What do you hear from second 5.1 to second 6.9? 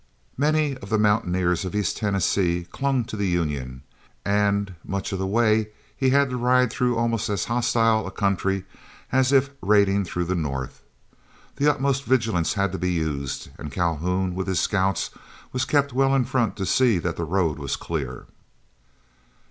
of the way he had to ride